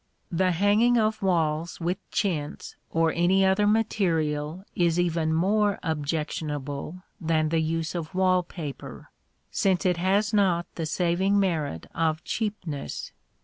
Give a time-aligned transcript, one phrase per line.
[0.31, 7.49] The hanging of walls with chintz or any other material is even more objectionable than
[7.49, 9.11] the use of wall paper,
[9.51, 13.11] since it has not the saving merit of cheapness.